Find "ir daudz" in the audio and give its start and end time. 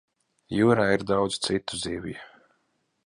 0.95-1.37